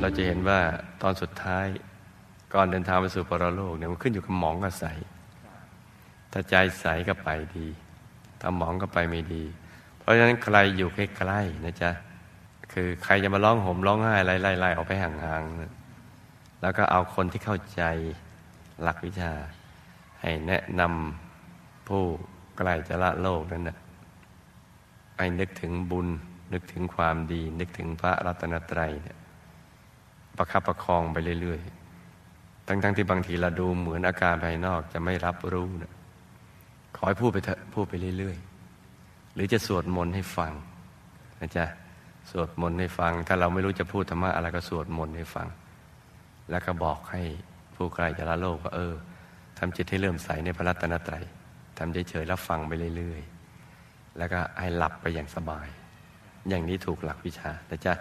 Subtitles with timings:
[0.00, 0.60] เราจะเห็นว่า
[1.02, 1.66] ตอนสุดท้าย
[2.54, 4.84] ก่อนเดินทางไปสู่ปรโลกเนี่ยมันขึ้นอยู่กับหมองกับใส
[6.32, 7.66] ถ้าใจใสก็ไปดี
[8.40, 9.44] ถ้าหมองก็ไปไม่ดี
[9.98, 11.00] เพราะฉะนั้นใครอยู่ใก
[11.30, 11.90] ล้ๆนะจ๊ะ
[12.72, 17.82] คือใครจะมาร้องห่มร้องไห้ไล่ๆออกไปห่างๆ แล้วก็เอาคนที่เข้าใจ
[18.82, 19.32] หลักวิชา
[20.20, 22.02] ให้แนะนำผู้
[22.56, 23.78] ใกล้จะละโลกนั้นนะ
[25.16, 26.08] ให้นึกถึงบุญ
[26.52, 29.18] นึกถึงความดี นึกถึงพระรัตนตรัยเนี่ย
[30.38, 35.92] ประคับประคองไปเรื่อยๆ ทั้งๆทที่บางทีเราดูเหมือนอาการภายนอกจะไม่รับรู้นะ
[36.96, 40.52] ขอให้พูดไปเถอะพูดไปเรื่อยๆ หรือจะสวดมนต์ให้ฟัง
[41.40, 41.66] นะจ๊ะ
[42.30, 45.46] สวดมนต์ให้ฟัง ถ้าเราไม่รู้จะพูดธรรมะอะไรก็สวดมนต์ให้ฟัง
[46.50, 47.22] แล้วก็บอกให้
[47.74, 48.94] ผู้ใกล้จะละโลกว่าเออ
[49.58, 51.24] ทำจิตให้เริ่มใสในพระรัตนตรัย
[51.78, 55.68] ทำเฉยๆแล้วฟังไปเรื่อยๆ แล้วก็ให้หลับไปอย่างสบาย
[56.48, 57.94] อย่างนี้ถูกหลักวิชานะจ๊ะ